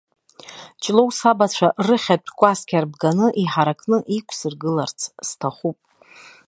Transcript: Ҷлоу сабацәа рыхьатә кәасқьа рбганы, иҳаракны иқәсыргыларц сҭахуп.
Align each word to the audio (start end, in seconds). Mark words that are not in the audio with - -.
Ҷлоу 0.83 1.09
сабацәа 1.17 1.67
рыхьатә 1.87 2.29
кәасқьа 2.37 2.83
рбганы, 2.83 3.27
иҳаракны 3.43 3.97
иқәсыргыларц 4.17 4.99
сҭахуп. 5.27 5.77